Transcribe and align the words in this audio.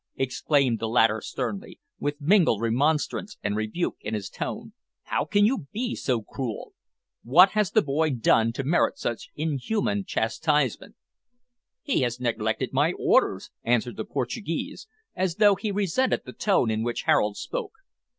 exclaimed 0.15 0.79
the 0.79 0.89
latter 0.89 1.21
sternly, 1.21 1.79
with 1.99 2.19
mingled 2.19 2.59
remonstrance 2.59 3.37
and 3.43 3.55
rebuke 3.55 3.97
in 4.01 4.15
his 4.15 4.31
tone, 4.31 4.73
"how 5.03 5.23
can 5.25 5.45
you 5.45 5.67
be 5.71 5.93
so 5.93 6.23
cruel? 6.23 6.73
What 7.21 7.51
has 7.51 7.69
the 7.69 7.83
boy 7.83 8.09
done 8.09 8.51
to 8.53 8.63
merit 8.63 8.97
such 8.97 9.29
inhuman 9.35 10.05
chastisement?" 10.05 10.95
"He 11.83 12.01
has 12.01 12.19
neglected 12.19 12.73
my 12.73 12.93
orders," 12.93 13.51
answered 13.61 13.95
the 13.95 14.03
Portuguese, 14.05 14.87
as 15.15 15.35
though 15.35 15.53
he 15.53 15.71
resented 15.71 16.21
the 16.25 16.33
tone 16.33 16.71
in 16.71 16.81
which 16.81 17.03
Harold 17.03 17.37
spoke. 17.37 17.73